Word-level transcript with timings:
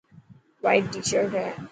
وائٽ 0.63 0.83
ٽي 0.91 0.99
شرٽ 1.09 1.31
هي. 1.41 1.49